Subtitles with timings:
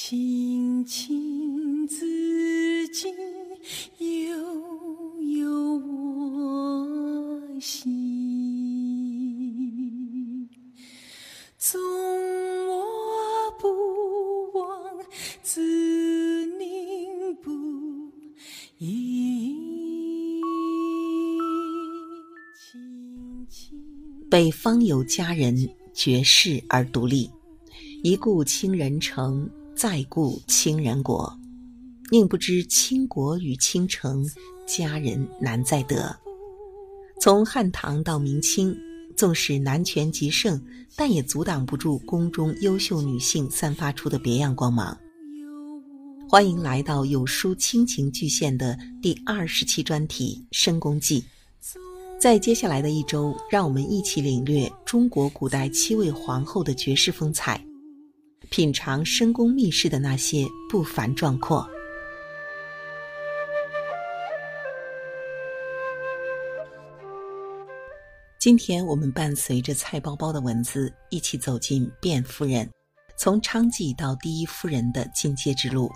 [0.00, 2.06] 青青子
[2.86, 3.12] 衿，
[3.98, 7.88] 悠悠我心。
[11.58, 11.80] 纵
[12.68, 13.66] 我不
[14.56, 14.70] 忘，
[15.42, 17.50] 自宁不
[18.78, 19.56] 移。
[24.30, 27.28] 北方有佳人，绝世而独立。
[28.04, 31.38] 一顾倾人城，再顾倾人国。
[32.10, 34.28] 宁不知倾国与倾城，
[34.66, 36.18] 佳人难再得。
[37.20, 38.76] 从汉唐到明清，
[39.16, 40.60] 纵使男权极盛，
[40.96, 44.98] 但也阻挡不住宫中优秀女性散发出的别样光芒。
[46.28, 51.20] 欢迎来到有书亲情巨献的第二十期专题《深宫记》。
[52.20, 57.64] 在接下来的一周，让我们一起领略中国古代七位皇后的绝世风采。
[58.50, 61.68] 品尝深宫秘室的那些不凡壮阔。
[68.38, 72.68] 今天我们伴随着蔡包包的文字，一起走进卞夫人
[73.16, 75.90] 从娼妓到第一夫人的进阶之路。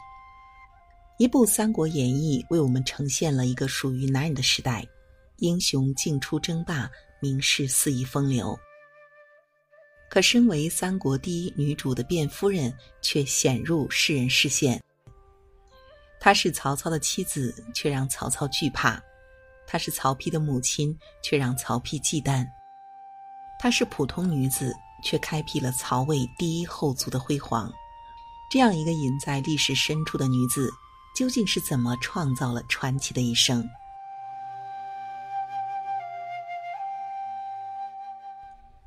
[1.18, 4.84] 一部《三国演义》为我们呈现了一个属于男人的时代，
[5.38, 8.58] 英雄进出争霸，名士肆意风流。
[10.12, 14.78] 可身为三国第一女主的卞夫人，却显入世人视线。
[16.20, 19.00] 她是曹操的妻子，却让曹操惧怕；
[19.66, 22.44] 她是曹丕的母亲，却让曹丕忌惮；
[23.58, 24.70] 她是普通女子，
[25.02, 27.72] 却开辟了曹魏第一后族的辉煌。
[28.50, 30.70] 这样一个隐在历史深处的女子，
[31.16, 33.66] 究竟是怎么创造了传奇的一生？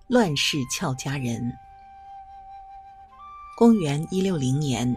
[0.08, 1.52] 乱世俏佳人。
[3.58, 4.96] 公元一六零年，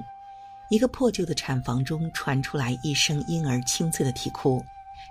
[0.69, 4.62] 一个破旧的产房中传出来一声婴儿清脆的啼哭，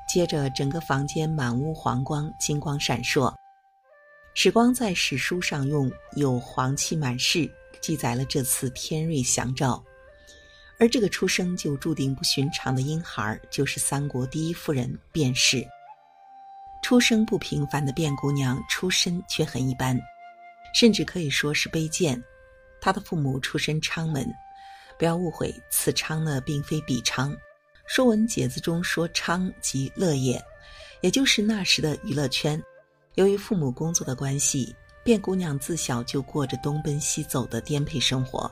[0.08, 3.34] 接着整个房间满屋黄光，金光闪烁。
[4.35, 9.84] 史光在史书上用“有黄气满室”记载了这次天瑞祥兆，
[10.78, 15.68] 而这个出生就注定不寻常的婴孩，就是三国第一夫人卞氏。
[16.88, 20.00] 出生不平凡的卞姑娘，出身却很一般，
[20.74, 22.24] 甚至可以说是卑贱。
[22.80, 24.25] 她的父母出身昌门，
[24.97, 27.34] 不要误会，此昌呢并非彼昌，
[27.88, 30.42] 《说文解字》中说昌即乐业，
[31.02, 32.58] 也就是那时的娱乐圈。
[33.16, 38.50] 由于父母工作的关系，卞姑娘自小就过着东奔西走的颠沛生活。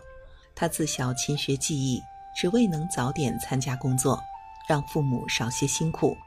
[0.53, 2.01] 她自小勤学技艺，
[2.35, 4.22] 只为能早点参加工作，
[4.68, 6.18] 让父母少些辛苦。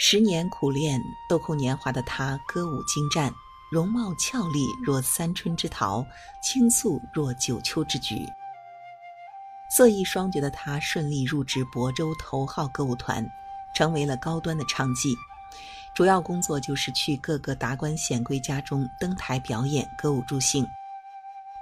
[0.00, 3.34] 十年苦练，豆蔻年华的她歌舞精湛，
[3.68, 6.06] 容貌俏丽若三春之桃，
[6.40, 8.24] 倾素若九秋之菊。
[9.68, 13.28] 色艺双绝的她顺利入职亳州头号歌舞团，
[13.74, 15.16] 成为了高端的唱妓。
[15.96, 20.64] 主要工作就是去各个达官显贵家中登台表演歌舞助兴。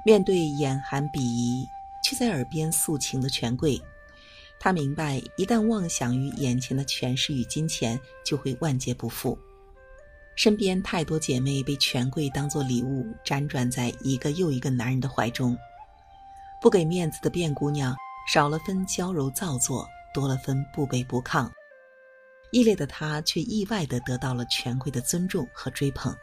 [0.05, 1.67] 面对眼含鄙夷
[2.03, 3.81] 却在耳边诉情的权贵。
[4.59, 9.39] 她明白，一旦妄想于眼前的权势与金钱，就会万劫不复。
[10.35, 15.57] 身边太多姐妹被权贵当作礼物，辗转在一个又一个男人的怀中。
[16.61, 17.97] 不给面子的卞姑娘，
[18.33, 21.51] 少了分娇柔造作，多了分不卑不亢。
[22.51, 26.15] 异类的她，却意外地得到了权贵的尊重和追捧。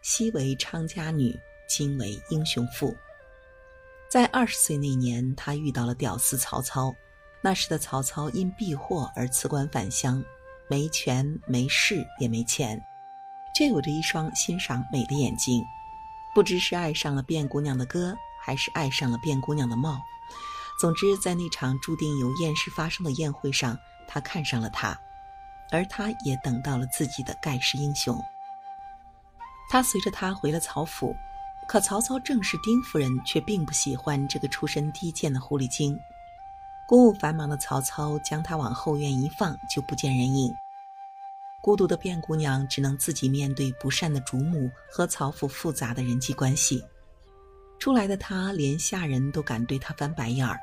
[0.00, 1.38] 昔为昌家女，
[1.68, 2.96] 今为英雄妇。
[4.14, 6.94] 在二十岁那年，他遇到了屌丝曹操。
[7.42, 10.22] 那时的曹操因避祸而辞官返乡，
[10.70, 12.80] 没权没势也没钱，
[13.56, 15.64] 却有着一双欣赏美的眼睛。
[16.32, 20.00] 不知是爱上了卞姑娘的歌，还是爱上了卞姑娘的貌。
[20.78, 23.76] 总之，在那场注定有艳事发生的宴会上，
[24.06, 24.96] 他看上了她，
[25.72, 28.16] 而他也等到了自己的盖世英雄。
[29.68, 31.12] 他随着他回了曹府。
[31.66, 35.98] 可曹操正是丁夫人，却并不喜欢这个出身低贱的狐狸精。
[36.86, 40.54] 公务繁忙的曹操将她往后院一放，就不见人影。
[41.62, 46.84] 孤独的卞姑娘只能自己面对不善的主母和曹府复杂的人际关系。
[47.78, 50.60] 出来的她，连下人都敢对她翻白眼儿，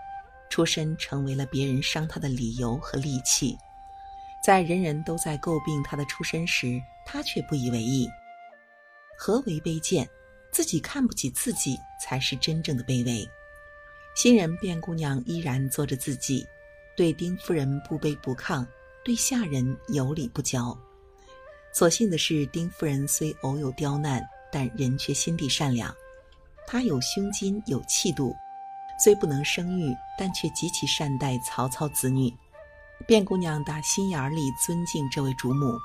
[0.51, 3.57] 出身成为了别人伤她的理由和利器。
[4.43, 8.07] 在人人都在诟病她的出身时，她却不以为意。
[9.17, 10.07] 何为卑贱？
[10.51, 13.27] 自己看不起自己，才是真正的卑微。
[14.15, 16.45] 新人卞姑娘依然做着自己，
[16.97, 18.65] 对丁夫人不卑不亢，
[19.03, 20.77] 对下人有礼不骄。
[21.73, 24.21] 所幸的是，丁夫人虽偶有刁难，
[24.51, 25.95] 但人却心地善良。
[26.67, 28.35] 她有胸襟，有气度，
[29.01, 32.29] 虽不能生育，但却极其善待曹操子女。
[33.07, 35.79] 卞姑娘打心眼里尊敬这位主母，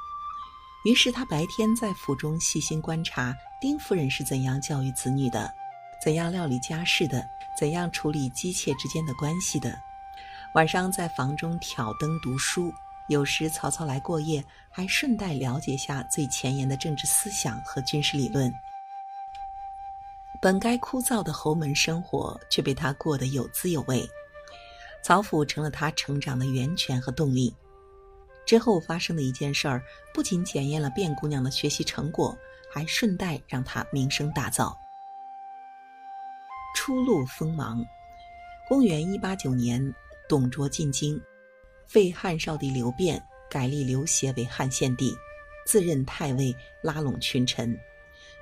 [0.85, 5.53] 于是她白天在府中细心观察丁夫人是怎样教育子女的，
[6.03, 7.27] 怎样料理家事的，
[7.59, 9.81] 怎样处理姬妾之间的关系的。
[10.55, 12.71] 晚上在房中挑灯读书，
[13.09, 18.53] 有时曹操来过夜，还顺带了解下最前沿的政治思想和军事理论。
[20.39, 24.07] 本该枯燥的侯门生活，却被他过得有滋有味。
[25.03, 27.55] 曹府成了他成长的源泉和动力。
[28.45, 29.83] 之后发生的一件事儿，
[30.13, 32.37] 不仅检验了卞姑娘的学习成果，
[32.77, 34.77] 还顺带让他名声大噪。
[36.75, 37.83] 初露锋芒。
[38.69, 39.95] 公元一八九年，
[40.29, 41.19] 董卓进京，
[41.87, 43.19] 废汉少帝刘辩，
[43.49, 45.17] 改立刘协为汉献帝，
[45.65, 47.75] 自任太尉，拉拢群臣，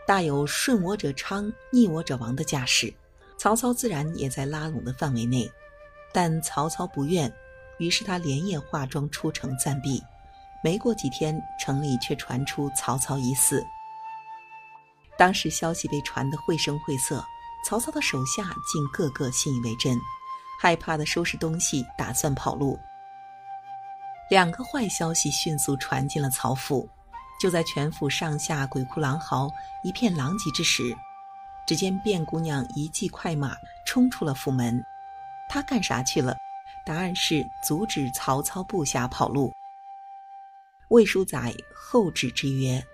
[0.04, 2.92] 大有顺我者昌，逆我者亡的架势。
[3.38, 5.48] 曹操自然也在拉拢的范围内。
[6.12, 7.32] 但曹操不愿，
[7.78, 10.02] 于是他连夜化妆出城暂避。
[10.64, 13.64] 没过几天，城里却传出曹操疑似。
[15.16, 17.24] 当时消息被传得绘声绘色，
[17.64, 19.98] 曹操的手下竟个个信以为真，
[20.60, 22.78] 害怕的收拾东西，打算跑路。
[24.30, 26.88] 两个坏消息迅速传进了曹府，
[27.40, 29.50] 就在全府上下鬼哭狼嚎、
[29.82, 30.96] 一片狼藉之时，
[31.66, 33.56] 只见卞姑娘一骑快马
[33.86, 34.82] 冲出了府门。
[35.48, 36.36] 她干啥去了？
[36.86, 39.52] 答案是阻止曹操部下跑路。
[40.88, 42.84] 魏书载后旨之曰：“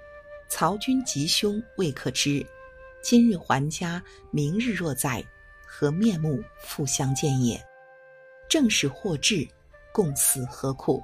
[0.50, 2.44] 曹军吉凶未可知，
[3.00, 4.02] 今日还家，
[4.32, 5.25] 明日若在，
[5.64, 7.64] 何面目复相见也？
[8.49, 9.49] 正是祸至，
[9.93, 11.00] 共死何苦？”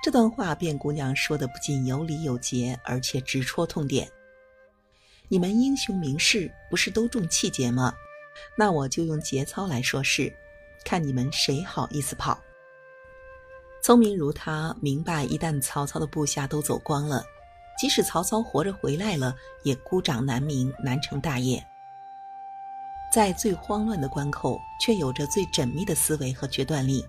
[0.00, 4.08] 这段话，卞姑娘说的不仅有理有节，而且直戳痛点。
[5.26, 7.92] 你们英雄名士不是都重气节吗？
[8.56, 10.32] 那我就用节操来说事，
[10.84, 12.40] 看你们谁好意思跑。
[13.88, 17.24] 聪明如他，明白一旦曹操的部下都走光了，
[17.78, 21.66] 即使曹操活着回来了，也孤掌难鸣，难成大业。
[23.10, 27.02] 在最慌乱的关口，却有着最缜密的思维和决断力。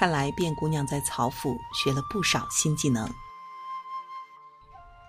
[0.00, 3.08] 看来卞姑娘在曹府学了不少新技能。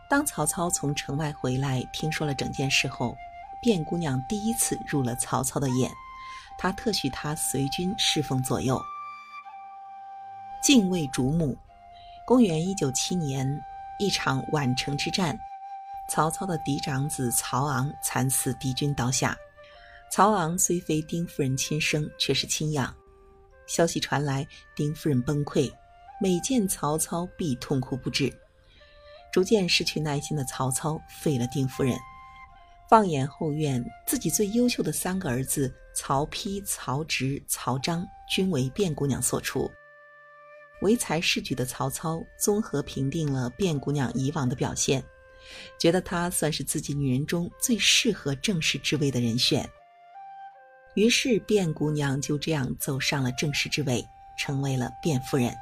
[0.07, 3.15] 当曹操从城外回来，听说了整件事后。
[3.63, 5.91] 卞姑娘第一次入了曹操的眼，
[6.59, 8.79] 他特许她随军侍奉左右。
[10.67, 11.57] 敬畏主母。
[12.25, 13.47] 公元一九七年，
[13.99, 15.39] 一场宛城之战，
[16.09, 19.33] 曹操的嫡长子曹昂惨死敌军刀下。
[20.11, 22.93] 曹昂虽非丁夫人亲生，却是亲养。
[23.65, 25.71] 消息传来，丁夫人崩溃，
[26.19, 28.29] 每见曹操必痛哭不止。
[29.31, 31.97] 逐渐失去耐心的曹操废了丁夫人。
[32.89, 39.71] 放眼后院，自己最优秀的三个儿子曹丕、曹植、曹彰，均为卞姑娘所出。
[40.81, 45.03] 唯才是举的曹操综合评定了卞姑娘以往的表现，
[45.79, 49.67] 觉得她算是自己女人中最适合正式之位的人选。
[50.95, 54.07] 于是卞姑娘就这样走上了正式之位，
[54.37, 55.55] 成为了卞夫人。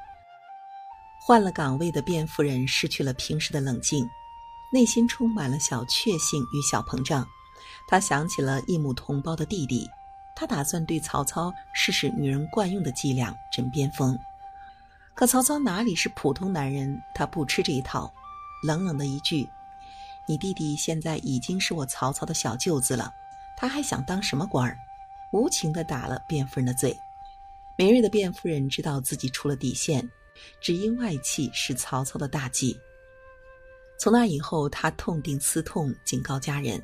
[1.26, 4.08] 换了岗位的卞夫人失去了平时的冷静。
[4.74, 7.26] 内心充满了小确幸与小膨胀，
[7.88, 9.88] 她想起了一母同胞的弟弟，
[10.36, 14.18] 她打算对曹操试试女人惯用的伎俩——枕边风。
[15.16, 18.14] 可曹操哪里是普通男人，他不吃这一套，
[18.62, 19.50] 冷冷的一句
[20.28, 23.14] ：“你弟弟现在已经是我曹操的小舅子了，
[23.56, 24.78] 他还想当什么官儿？”
[25.32, 26.98] 无情地打了卞夫人的嘴。
[27.78, 30.06] 敏锐的卞夫人知道自己出了底线，
[30.60, 32.78] 只因外戚是曹操的大忌。
[33.98, 36.82] 从那以后，他痛定思痛，警告家人，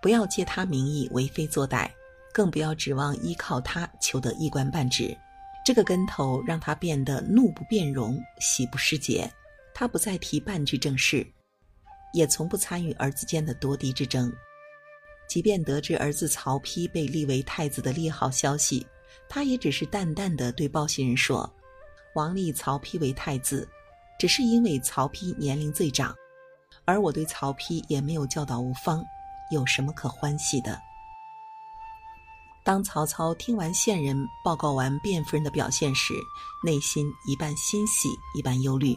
[0.00, 1.90] 不要借他名义为非作歹，
[2.32, 5.14] 更不要指望依靠他求得一官半职。
[5.68, 9.30] 这个跟头让他变得怒不变容，喜不失节。
[9.74, 11.30] 他不再提半句正事，
[12.14, 14.32] 也从不参与儿子间的夺嫡之争。
[15.28, 18.86] 即便得知儿子曹丕被立为太子的利好消息，
[19.28, 21.54] 他也只是淡淡的对报信人说
[22.16, 23.68] ：“王立曹丕为太子，
[24.18, 26.16] 只是因为曹丕年龄最长。”
[26.86, 29.04] 而我对曹丕也没有教导无方，
[29.50, 30.80] 有什么可欢喜的？
[32.68, 36.12] 当曹操听完线人报告完卞夫人的表现时，
[36.62, 38.94] 内心一半欣喜，一半忧虑。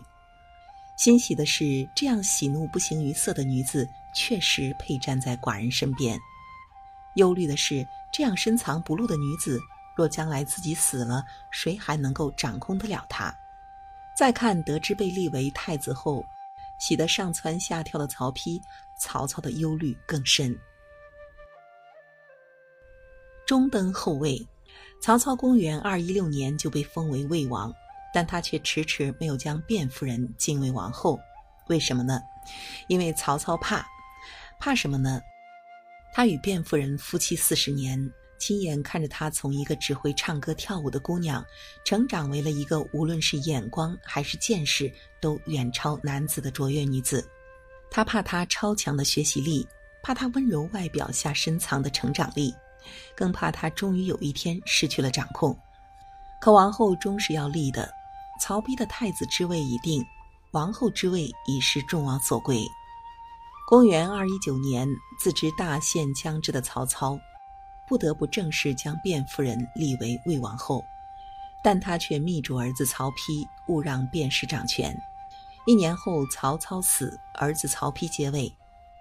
[0.97, 6.17] 欣喜的是，这样喜怒不形于色的女子确实配站在寡人身边；
[7.15, 9.57] 忧虑的是，这样深藏不露的女子，
[9.95, 13.33] 若将来自己死了，谁还能够掌控得了她？
[14.17, 16.25] 再看得知被立为太子后。
[16.77, 18.61] 喜得上蹿下跳的曹丕，
[18.97, 20.53] 曹操的忧虑更深。
[23.51, 24.47] 中登后位。
[25.01, 27.69] 曹操公元二一六年就被封为魏王，
[28.13, 31.19] 但他却迟迟没有将卞夫人晋为王后。
[31.67, 32.21] 为什么呢？
[32.87, 33.85] 因为曹操怕，
[34.57, 35.19] 怕什么呢？
[36.13, 41.45] 他与卞夫人夫妻四十年，亲眼看着她从一个只会唱歌跳舞的姑娘，
[41.83, 44.89] 成长为了一个无论是眼光还是见识
[45.19, 47.29] 都远超男子的卓越女子。
[47.89, 49.67] 他怕她超强的学习力，
[50.01, 52.55] 怕她温柔外表下深藏的成长力。
[53.15, 55.57] 更怕他终于有一天失去了掌控，
[56.39, 57.91] 可王后终是要立的。
[58.39, 60.03] 曹丕的太子之位已定，
[60.51, 62.65] 王后之位已是众望所归。
[63.67, 64.87] 公元二一九年，
[65.19, 67.19] 自知大限将至的曹操，
[67.87, 70.83] 不得不正式将卞夫人立为魏王后，
[71.63, 74.99] 但他却密嘱儿子曹丕勿让卞氏掌权。
[75.67, 78.51] 一年后，曹操死，儿子曹丕接位，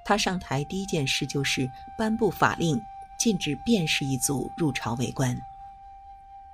[0.05, 2.79] 他上台第一件事就是颁布法令。
[3.21, 5.39] 禁止卞氏一族入朝为官。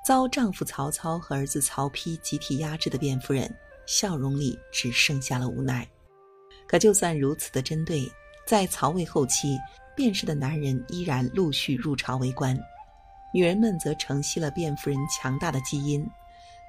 [0.05, 3.49] 遭丈夫曹操和儿子曹丕集体压制的卞夫人，
[3.87, 5.87] 笑容里只剩下了无奈。
[6.67, 8.11] 可就算如此的针对，
[8.45, 9.57] 在曹魏后期，
[9.97, 12.59] 卞氏的男人依然陆续入朝为官，
[13.33, 16.05] 女人们则承袭了卞夫人强大的基因。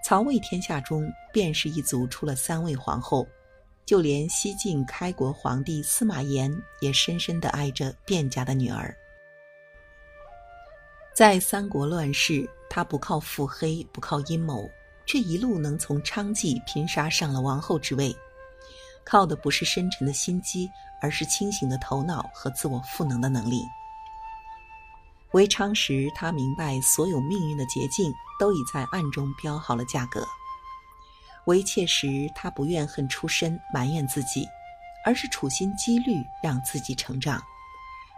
[0.06, 3.28] 曹魏天下中，卞氏一族出了三位皇后，
[3.84, 8.96] 就连西晋开国皇帝司马炎也深深地爱着卞家的女儿。
[11.18, 14.70] 在三国乱世，他不靠腹黑，不靠阴谋，
[15.08, 18.16] 却一路能从娼妓拼杀上了王后之位，
[19.04, 20.70] 靠的不是深沉的心机，
[21.02, 23.64] 而是清醒的头脑和自我赋能的能力。
[25.32, 30.22] 为娼时，他明白所有命运的捷径都已在暗中标好了价格；
[31.48, 34.48] 为妾时，他不怨恨出身，埋怨自己，
[35.04, 37.42] 而是处心积虑让自己成长。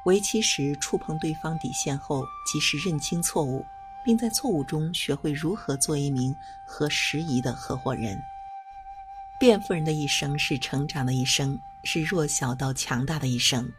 [0.06, 3.66] 为妻时，触碰对方底线后，及时认清错误，
[4.04, 8.22] 并在错误中学会如何做一名合时宜的合伙人。
[9.40, 13.72] 卞夫人的一生是成长的一生，是弱小到强大的一生，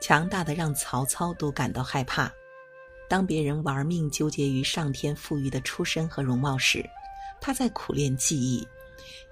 [0.00, 2.30] 强大的让曹操都感到害怕。
[3.08, 6.84] 当别人玩命纠结于上天赋予的出身和容貌时，
[7.40, 8.66] 他在苦练技艺；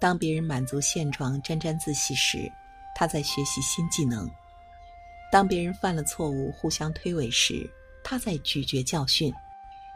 [0.00, 2.50] 当别人满足现状沾沾自喜时，
[2.94, 4.30] 他在学习新技能。
[5.30, 7.68] 当别人犯了错误，互相推诿时，
[8.02, 9.32] 她在咀嚼教训。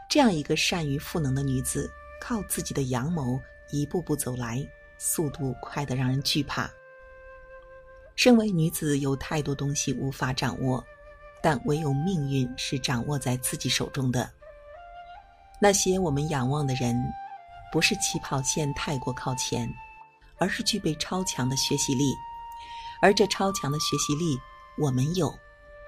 [0.09, 3.39] 这样一个善于赋能的女子，靠自己的阳谋
[3.71, 6.69] 一步步走来，速度快得让人惧怕。
[8.17, 10.85] 身为女子，有太多东西无法掌握，
[11.41, 14.29] 但唯有命运是掌握在自己手中的。
[15.61, 17.01] 那些我们仰望的人，
[17.71, 19.73] 不是起跑线太过靠前，
[20.37, 22.13] 而是具备超强的学习力，
[23.01, 24.37] 而这超强的学习力。
[24.81, 25.31] 我们有，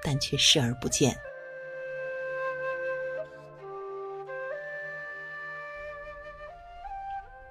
[0.04, 1.18] 但却视而不见。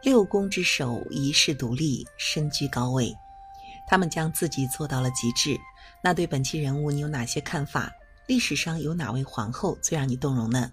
[0.05, 3.13] 六宫之首，一世独立，身居高位，
[3.89, 5.59] 他们将自己做到了极致。
[6.01, 7.93] 那对本期人物，你有哪些看法？
[8.29, 10.73] 历史上有哪位皇后最让你动容呢？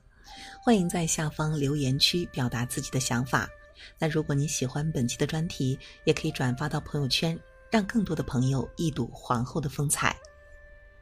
[0.62, 3.50] 欢迎在下方留言区表达自己的想法。
[3.98, 7.40] 那如果你喜欢本期的专题，也可以转发到朋友圈，
[7.72, 10.16] 让更多的朋友一睹皇后的风采。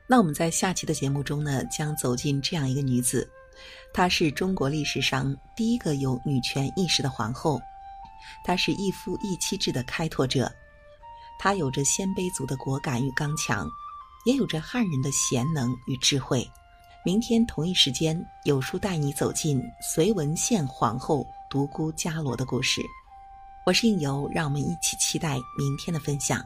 [0.09, 3.29] 那我们在下期的节目中呢，将走进这样一个女子，
[3.93, 7.59] 她是中国历史上第一个有女权意识的皇后，
[8.45, 10.49] 她是一夫一妻制的开拓者，
[11.37, 13.67] 她有着鲜卑族的果敢与刚强，
[14.25, 16.49] 也有着汉人的贤能与智慧。
[17.03, 22.81] 明天同一时间，有书带你走进隋文献皇后独孤伽罗的故事。
[23.65, 26.41] 我是应由，让我们一起期待明天的分享。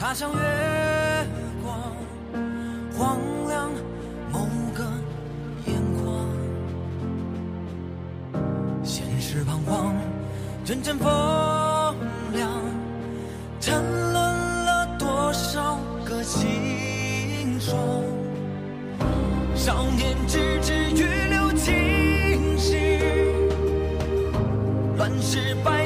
[0.00, 1.26] 他像月
[1.60, 1.76] 光，
[2.96, 3.68] 荒凉
[4.32, 4.84] 某个
[5.66, 6.24] 眼眶，
[8.84, 9.96] 现实彷徨，
[10.64, 11.96] 阵阵风
[12.32, 12.48] 凉，
[13.58, 17.76] 沉沦了多少个清霜，
[19.56, 23.00] 少年之志，预留青史，
[24.96, 25.77] 乱世败。